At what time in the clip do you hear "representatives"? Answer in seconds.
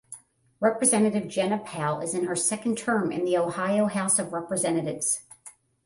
4.33-5.21